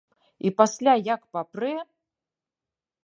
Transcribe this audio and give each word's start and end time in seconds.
І 0.49 0.51
пасля 0.61 0.95
як 1.09 1.21
папрэ! 1.37 1.75